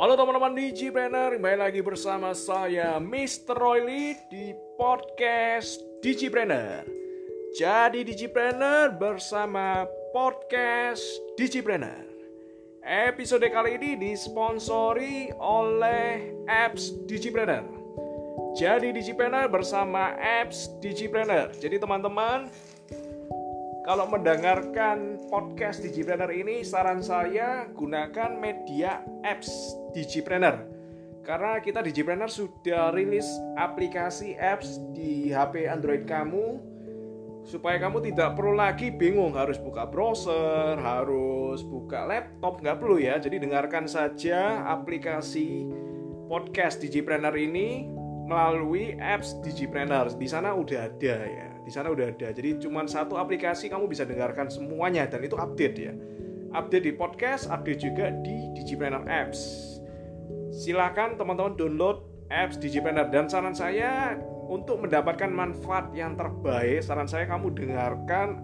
Halo 0.00 0.16
teman-teman 0.16 0.56
Digipreneur, 0.56 1.36
kembali 1.36 1.60
lagi 1.60 1.84
bersama 1.84 2.32
saya 2.32 2.96
Mr. 2.96 3.52
Royli 3.52 4.16
di 4.32 4.56
podcast 4.80 5.76
Digipreneur. 6.00 6.88
Jadi 7.52 8.00
Digipreneur 8.00 8.96
bersama 8.96 9.84
podcast 10.16 11.04
Digipreneur. 11.36 12.08
Episode 12.80 13.44
kali 13.52 13.76
ini 13.76 13.92
disponsori 14.00 15.36
oleh 15.36 16.32
apps 16.48 16.96
Digipreneur. 17.04 17.68
Jadi 18.56 18.96
Digipreneur 18.96 19.52
bersama 19.52 20.16
apps 20.16 20.72
Digipreneur. 20.80 21.52
Jadi 21.60 21.76
teman-teman 21.76 22.48
kalau 23.80 24.04
mendengarkan 24.04 25.16
podcast 25.32 25.80
Digipreneur 25.80 26.28
ini, 26.28 26.60
saran 26.60 27.00
saya 27.00 27.64
gunakan 27.72 28.36
media 28.36 29.00
apps 29.24 29.48
Digipreneur. 29.96 30.68
Karena 31.24 31.56
kita 31.64 31.80
Digipreneur 31.80 32.28
sudah 32.28 32.92
rilis 32.92 33.24
aplikasi 33.56 34.36
apps 34.36 34.76
di 34.92 35.32
HP 35.32 35.64
Android 35.64 36.04
kamu 36.04 36.60
supaya 37.48 37.80
kamu 37.80 38.04
tidak 38.12 38.36
perlu 38.36 38.52
lagi 38.52 38.92
bingung 38.92 39.32
harus 39.32 39.56
buka 39.56 39.88
browser, 39.88 40.76
harus 40.76 41.64
buka 41.64 42.04
laptop, 42.04 42.60
nggak 42.60 42.78
perlu 42.84 43.00
ya. 43.00 43.16
Jadi 43.16 43.40
dengarkan 43.40 43.88
saja 43.88 44.60
aplikasi 44.68 45.64
podcast 46.28 46.84
Digipreneur 46.84 47.32
ini 47.32 47.88
melalui 48.28 48.92
apps 49.00 49.40
Digipreneur. 49.40 50.12
Di 50.12 50.28
sana 50.28 50.52
udah 50.52 50.84
ada 50.84 51.16
ya 51.24 51.49
di 51.64 51.70
sana 51.70 51.92
udah 51.92 52.10
ada. 52.10 52.28
Jadi 52.32 52.60
cuma 52.62 52.84
satu 52.88 53.16
aplikasi 53.20 53.68
kamu 53.68 53.86
bisa 53.90 54.08
dengarkan 54.08 54.48
semuanya 54.48 55.06
dan 55.06 55.24
itu 55.24 55.36
update 55.36 55.76
ya. 55.76 55.92
Update 56.50 56.84
di 56.90 56.92
podcast, 56.94 57.46
update 57.46 57.80
juga 57.80 58.10
di 58.26 58.50
Digipreneur 58.58 59.06
Apps. 59.06 59.38
Silakan 60.50 61.14
teman-teman 61.14 61.54
download 61.54 62.02
apps 62.26 62.58
Digipreneur 62.58 63.06
dan 63.10 63.30
saran 63.30 63.54
saya 63.54 64.18
untuk 64.50 64.82
mendapatkan 64.82 65.30
manfaat 65.30 65.94
yang 65.94 66.18
terbaik, 66.18 66.82
saran 66.82 67.06
saya 67.06 67.30
kamu 67.30 67.54
dengarkan 67.54 68.42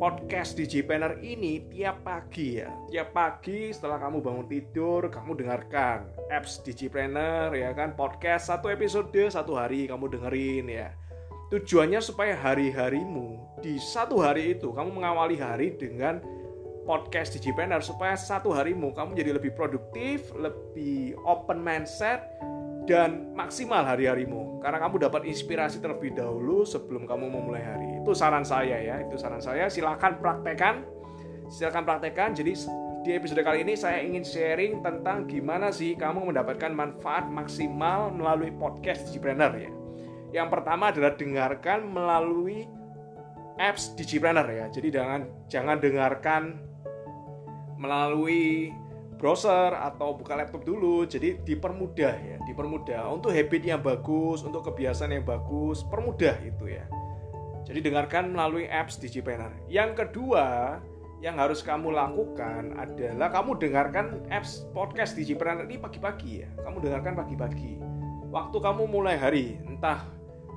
podcast 0.00 0.56
Digipreneur 0.56 1.20
ini 1.20 1.68
tiap 1.68 2.00
pagi 2.00 2.64
ya. 2.64 2.72
Tiap 2.88 3.12
pagi 3.12 3.76
setelah 3.76 4.00
kamu 4.00 4.24
bangun 4.24 4.48
tidur, 4.48 5.12
kamu 5.12 5.36
dengarkan 5.36 6.16
apps 6.32 6.64
Digipreneur 6.64 7.54
ya 7.54 7.70
kan 7.76 7.94
podcast 7.94 8.50
satu 8.50 8.66
episode 8.72 9.14
satu 9.30 9.54
hari 9.54 9.86
kamu 9.86 10.10
dengerin 10.10 10.66
ya 10.66 10.88
Tujuannya 11.46 12.02
supaya 12.02 12.34
hari-harimu 12.34 13.38
di 13.62 13.78
satu 13.78 14.18
hari 14.18 14.58
itu 14.58 14.74
kamu 14.74 14.98
mengawali 14.98 15.38
hari 15.38 15.78
dengan 15.78 16.18
podcast 16.82 17.38
Digipreneur 17.38 17.78
supaya 17.78 18.18
satu 18.18 18.50
harimu 18.50 18.90
kamu 18.90 19.14
jadi 19.14 19.30
lebih 19.38 19.54
produktif, 19.54 20.34
lebih 20.34 21.14
open 21.22 21.62
mindset 21.62 22.18
dan 22.90 23.30
maksimal 23.38 23.86
hari-harimu 23.86 24.58
karena 24.58 24.82
kamu 24.82 25.06
dapat 25.06 25.22
inspirasi 25.22 25.78
terlebih 25.78 26.18
dahulu 26.18 26.66
sebelum 26.66 27.06
kamu 27.06 27.30
memulai 27.30 27.62
hari. 27.62 28.02
Itu 28.02 28.10
saran 28.10 28.42
saya 28.42 28.82
ya, 28.82 29.06
itu 29.06 29.14
saran 29.14 29.38
saya. 29.38 29.70
Silakan 29.70 30.18
praktekkan. 30.18 30.82
Silakan 31.46 31.86
praktekkan. 31.86 32.34
Jadi 32.34 32.58
di 33.06 33.14
episode 33.14 33.46
kali 33.46 33.62
ini 33.62 33.78
saya 33.78 34.02
ingin 34.02 34.26
sharing 34.26 34.82
tentang 34.82 35.30
gimana 35.30 35.70
sih 35.70 35.94
kamu 35.94 36.26
mendapatkan 36.34 36.74
manfaat 36.74 37.30
maksimal 37.30 38.10
melalui 38.10 38.50
podcast 38.50 39.06
Digipreneur 39.06 39.54
ya. 39.54 39.85
Yang 40.36 40.48
pertama 40.52 40.92
adalah 40.92 41.16
dengarkan 41.16 41.88
melalui 41.88 42.68
apps 43.56 43.96
Digipreneur 43.96 44.44
ya. 44.52 44.68
Jadi 44.68 44.92
jangan 44.92 45.20
jangan 45.48 45.80
dengarkan 45.80 46.42
melalui 47.80 48.68
browser 49.16 49.72
atau 49.72 50.12
buka 50.12 50.36
laptop 50.36 50.68
dulu. 50.68 51.08
Jadi 51.08 51.40
dipermudah 51.40 52.14
ya, 52.20 52.36
dipermudah 52.44 53.08
untuk 53.08 53.32
habit 53.32 53.64
yang 53.64 53.80
bagus, 53.80 54.44
untuk 54.44 54.68
kebiasaan 54.68 55.16
yang 55.16 55.24
bagus, 55.24 55.80
permudah 55.88 56.36
itu 56.44 56.68
ya. 56.68 56.84
Jadi 57.64 57.82
dengarkan 57.82 58.30
melalui 58.30 58.68
apps 58.68 59.00
Digipreneur. 59.00 59.50
Yang 59.66 60.04
kedua, 60.04 60.78
yang 61.18 61.40
harus 61.40 61.64
kamu 61.64 61.96
lakukan 61.96 62.76
adalah 62.76 63.32
kamu 63.32 63.56
dengarkan 63.56 64.22
apps 64.28 64.68
podcast 64.76 65.16
Digipreneur 65.16 65.64
ini 65.64 65.80
pagi-pagi 65.80 66.44
ya. 66.44 66.48
Kamu 66.60 66.76
dengarkan 66.84 67.16
pagi-pagi. 67.16 67.80
Waktu 68.30 68.58
kamu 68.60 68.84
mulai 68.86 69.16
hari, 69.16 69.58
entah 69.64 70.15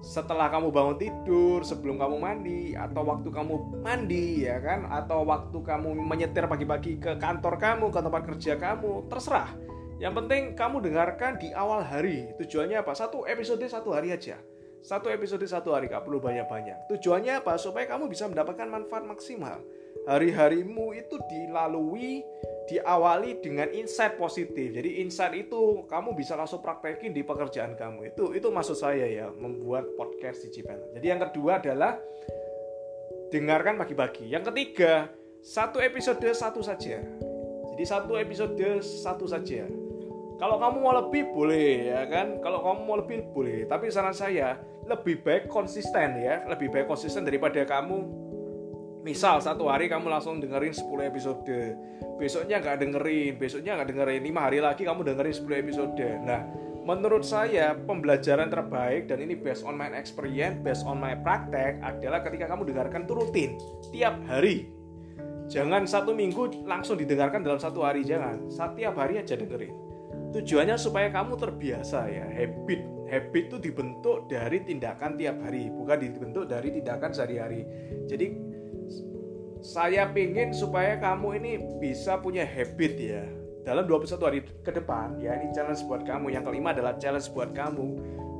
setelah 0.00 0.48
kamu 0.48 0.72
bangun 0.72 0.96
tidur, 0.96 1.60
sebelum 1.60 2.00
kamu 2.00 2.16
mandi, 2.16 2.72
atau 2.72 3.04
waktu 3.04 3.28
kamu 3.28 3.84
mandi, 3.84 4.48
ya 4.48 4.56
kan, 4.58 4.88
atau 4.88 5.28
waktu 5.28 5.60
kamu 5.60 5.92
menyetir 5.92 6.48
pagi-pagi 6.48 6.96
ke 6.96 7.20
kantor 7.20 7.60
kamu, 7.60 7.92
ke 7.92 8.00
tempat 8.00 8.22
kerja 8.24 8.52
kamu, 8.56 9.06
terserah. 9.12 9.52
Yang 10.00 10.14
penting 10.24 10.42
kamu 10.56 10.80
dengarkan 10.80 11.36
di 11.36 11.52
awal 11.52 11.84
hari. 11.84 12.32
Tujuannya 12.40 12.80
apa? 12.80 12.96
Satu 12.96 13.28
episode 13.28 13.60
satu 13.68 13.92
hari 13.92 14.16
aja. 14.16 14.40
Satu 14.80 15.12
episode 15.12 15.44
satu 15.44 15.76
hari, 15.76 15.92
gak 15.92 16.08
perlu 16.08 16.24
banyak-banyak. 16.24 16.88
Tujuannya 16.88 17.44
apa? 17.44 17.60
Supaya 17.60 17.84
kamu 17.84 18.08
bisa 18.08 18.24
mendapatkan 18.24 18.64
manfaat 18.64 19.04
maksimal. 19.04 19.60
Hari-harimu 20.08 20.96
itu 20.96 21.20
dilalui 21.28 22.24
diawali 22.70 23.42
dengan 23.42 23.66
insight 23.74 24.14
positif. 24.14 24.70
Jadi 24.70 25.02
insight 25.02 25.34
itu 25.34 25.82
kamu 25.90 26.14
bisa 26.14 26.38
langsung 26.38 26.62
praktekin 26.62 27.10
di 27.10 27.26
pekerjaan 27.26 27.74
kamu. 27.74 28.14
Itu 28.14 28.30
itu 28.30 28.46
maksud 28.46 28.78
saya 28.78 29.10
ya 29.10 29.26
membuat 29.34 29.98
podcast 29.98 30.46
di 30.46 30.54
Cipen. 30.54 30.78
Jadi 30.94 31.06
yang 31.10 31.18
kedua 31.18 31.58
adalah 31.58 31.98
dengarkan 33.34 33.74
pagi-pagi. 33.74 34.30
Yang 34.30 34.54
ketiga, 34.54 35.10
satu 35.42 35.82
episode 35.82 36.22
satu 36.30 36.62
saja. 36.62 37.02
Jadi 37.74 37.84
satu 37.86 38.14
episode 38.14 38.54
satu 38.82 39.26
saja. 39.26 39.66
Kalau 40.38 40.56
kamu 40.56 40.76
mau 40.80 40.94
lebih 40.94 41.26
boleh 41.34 41.90
ya 41.90 42.06
kan. 42.06 42.38
Kalau 42.38 42.62
kamu 42.62 42.80
mau 42.86 42.96
lebih 43.02 43.26
boleh. 43.34 43.66
Tapi 43.66 43.90
saran 43.90 44.14
saya 44.14 44.62
lebih 44.86 45.26
baik 45.26 45.50
konsisten 45.50 46.22
ya. 46.22 46.46
Lebih 46.46 46.70
baik 46.70 46.86
konsisten 46.86 47.26
daripada 47.26 47.66
kamu 47.66 48.19
Misal 49.10 49.42
satu 49.42 49.66
hari 49.66 49.90
kamu 49.90 50.06
langsung 50.06 50.38
dengerin 50.38 50.70
10 50.70 50.86
episode. 51.10 51.58
Besoknya 52.14 52.62
nggak 52.62 52.78
dengerin 52.78 53.34
Besoknya 53.42 53.74
nggak 53.74 53.90
dengerin. 53.90 54.22
5 54.22 54.38
hari 54.38 54.58
lagi 54.62 54.86
kamu 54.86 55.02
dengerin 55.02 55.34
10 55.34 55.62
episode. 55.66 56.06
Nah 56.22 56.46
menurut 56.86 57.26
saya 57.26 57.74
pembelajaran 57.74 58.46
terbaik 58.54 59.10
Dan 59.10 59.26
ini 59.26 59.34
based 59.34 59.66
on 59.66 59.74
my 59.74 59.90
experience 59.98 60.62
Based 60.62 60.86
on 60.86 61.02
my 61.02 61.18
praktek 61.26 61.82
Adalah 61.82 62.22
ketika 62.22 62.54
kamu 62.54 62.70
dengarkan 62.70 63.02
itu 63.02 63.14
rutin 63.18 63.50
Tiap 63.90 64.14
hari. 64.30 64.70
Jangan 65.50 65.90
satu 65.90 66.14
minggu 66.14 66.62
langsung 66.62 66.94
didengarkan 66.94 67.42
dalam 67.42 67.58
satu 67.58 67.82
hari 67.82 68.06
Jangan. 68.06 68.46
Setiap 68.46 68.94
hari 68.94 69.18
aja 69.18 69.34
dengerin. 69.34 69.74
Tujuannya 70.30 70.78
supaya 70.78 71.10
kamu 71.10 71.34
terbiasa 71.34 72.06
ya 72.06 72.30
Habit. 72.30 73.10
Habit 73.10 73.44
itu 73.50 73.56
dibentuk 73.58 74.30
dari 74.30 74.62
tindakan 74.62 75.18
tiap 75.18 75.42
hari 75.42 75.66
Bukan 75.66 75.98
dibentuk 75.98 76.46
dari 76.46 76.70
tindakan 76.70 77.10
sehari-hari. 77.10 77.66
Jadi 78.06 78.49
saya 79.60 80.08
ingin 80.16 80.56
supaya 80.56 80.96
kamu 80.96 81.36
ini 81.36 81.52
bisa 81.80 82.16
punya 82.20 82.48
habit 82.48 82.94
ya. 82.96 83.24
Dalam 83.60 83.84
21 83.84 84.16
hari 84.24 84.40
ke 84.64 84.72
depan 84.72 85.20
ya 85.20 85.36
ini 85.36 85.52
challenge 85.52 85.84
buat 85.84 86.02
kamu. 86.08 86.32
Yang 86.32 86.44
kelima 86.48 86.72
adalah 86.72 86.96
challenge 86.96 87.28
buat 87.36 87.52
kamu. 87.52 87.86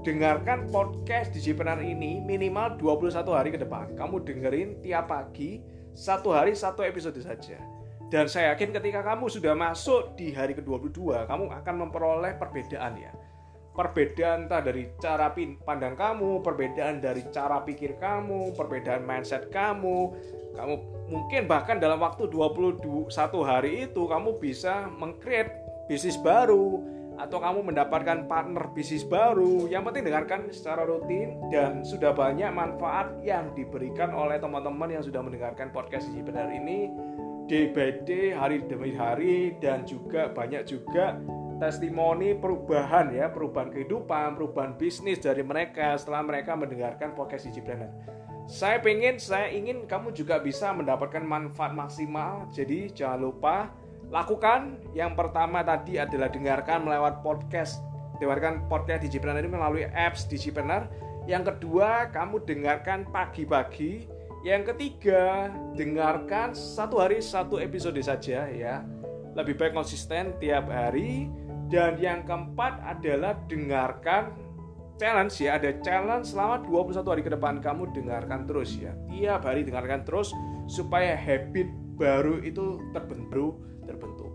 Dengarkan 0.00 0.72
podcast 0.72 1.36
Digipreneur 1.36 1.84
ini 1.84 2.24
minimal 2.24 2.80
21 2.80 3.20
hari 3.36 3.52
ke 3.52 3.60
depan. 3.60 3.92
Kamu 4.00 4.24
dengerin 4.24 4.80
tiap 4.80 5.12
pagi 5.12 5.60
satu 5.92 6.32
hari 6.32 6.56
satu 6.56 6.80
episode 6.80 7.20
saja. 7.20 7.60
Dan 8.10 8.26
saya 8.26 8.56
yakin 8.56 8.74
ketika 8.74 9.04
kamu 9.04 9.28
sudah 9.28 9.54
masuk 9.54 10.18
di 10.18 10.34
hari 10.34 10.56
ke-22 10.56 11.30
kamu 11.30 11.46
akan 11.62 11.74
memperoleh 11.78 12.34
perbedaan 12.42 12.98
ya 12.98 13.14
perbedaan 13.70 14.50
entah 14.50 14.60
dari 14.60 14.90
cara 14.98 15.30
pandang 15.62 15.94
kamu, 15.94 16.42
perbedaan 16.42 16.98
dari 16.98 17.22
cara 17.30 17.62
pikir 17.62 17.96
kamu, 18.02 18.54
perbedaan 18.58 19.06
mindset 19.06 19.48
kamu. 19.48 19.98
Kamu 20.58 20.74
mungkin 21.08 21.46
bahkan 21.46 21.78
dalam 21.78 22.02
waktu 22.02 22.26
21 22.26 23.06
hari 23.46 23.86
itu 23.86 24.02
kamu 24.04 24.42
bisa 24.42 24.90
mengcreate 24.90 25.54
bisnis 25.86 26.18
baru 26.18 26.82
atau 27.20 27.36
kamu 27.36 27.70
mendapatkan 27.70 28.26
partner 28.26 28.72
bisnis 28.72 29.04
baru. 29.06 29.68
Yang 29.70 29.82
penting 29.92 30.04
dengarkan 30.08 30.40
secara 30.50 30.82
rutin 30.88 31.36
dan 31.52 31.84
sudah 31.84 32.16
banyak 32.16 32.48
manfaat 32.50 33.12
yang 33.22 33.52
diberikan 33.52 34.10
oleh 34.16 34.40
teman-teman 34.40 34.88
yang 34.88 35.04
sudah 35.04 35.20
mendengarkan 35.20 35.68
podcast 35.70 36.08
ini 36.10 36.20
benar 36.24 36.48
ini 36.48 36.90
day 37.50 37.66
by 37.74 38.06
day, 38.06 38.30
hari 38.30 38.62
demi 38.62 38.94
hari 38.94 39.58
dan 39.58 39.82
juga 39.82 40.30
banyak 40.30 40.62
juga 40.70 41.18
testimoni 41.60 42.32
perubahan 42.32 43.12
ya, 43.12 43.28
perubahan 43.28 43.68
kehidupan, 43.68 44.34
perubahan 44.34 44.74
bisnis 44.80 45.20
dari 45.20 45.44
mereka 45.44 45.92
setelah 46.00 46.24
mereka 46.24 46.56
mendengarkan 46.56 47.12
podcast 47.12 47.44
Digipreneur. 47.52 47.92
Saya 48.48 48.80
pengen, 48.82 49.20
saya 49.20 49.52
ingin 49.52 49.84
kamu 49.84 50.10
juga 50.16 50.40
bisa 50.40 50.72
mendapatkan 50.72 51.22
manfaat 51.22 51.76
maksimal. 51.76 52.48
Jadi 52.50 52.90
jangan 52.90 53.30
lupa 53.30 53.70
lakukan. 54.08 54.80
Yang 54.96 55.12
pertama 55.14 55.62
tadi 55.62 56.00
adalah 56.00 56.32
dengarkan 56.32 56.82
melewat 56.82 57.20
podcast. 57.20 57.84
Dengarkan 58.18 58.66
podcast 58.66 59.06
Digipreneur 59.06 59.44
ini 59.44 59.52
melalui 59.52 59.84
apps 59.92 60.26
Digipreneur. 60.26 60.88
Yang 61.28 61.54
kedua, 61.54 62.10
kamu 62.10 62.42
dengarkan 62.42 63.06
pagi-pagi. 63.12 64.08
Yang 64.42 64.72
ketiga, 64.74 65.52
dengarkan 65.76 66.56
satu 66.56 66.96
hari 66.96 67.20
satu 67.20 67.60
episode 67.60 68.00
saja 68.00 68.48
ya 68.48 68.80
lebih 69.34 69.54
baik 69.54 69.74
konsisten 69.74 70.34
tiap 70.42 70.66
hari 70.66 71.30
dan 71.70 71.96
yang 72.02 72.26
keempat 72.26 72.82
adalah 72.82 73.38
dengarkan 73.46 74.34
challenge 74.98 75.40
ya 75.40 75.56
ada 75.56 75.70
challenge 75.80 76.28
selama 76.28 76.60
21 76.66 77.06
hari 77.06 77.22
ke 77.24 77.32
depan 77.32 77.62
kamu 77.62 77.88
dengarkan 77.96 78.44
terus 78.44 78.76
ya 78.76 78.92
tiap 79.08 79.46
hari 79.46 79.64
dengarkan 79.64 80.04
terus 80.04 80.34
supaya 80.68 81.16
habit 81.16 81.70
baru 81.96 82.42
itu 82.44 82.82
terbentuk 82.92 83.56
terbentuk 83.86 84.30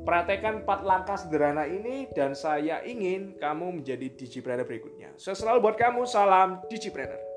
Praktekan 0.00 0.64
4 0.64 0.80
langkah 0.82 1.14
sederhana 1.14 1.68
ini 1.68 2.08
dan 2.16 2.32
saya 2.32 2.80
ingin 2.82 3.36
kamu 3.36 3.78
menjadi 3.78 4.08
digipreneur 4.08 4.64
berikutnya. 4.64 5.12
Saya 5.20 5.36
selalu 5.36 5.60
buat 5.60 5.76
kamu, 5.76 6.08
salam 6.08 6.64
digipreneur. 6.72 7.29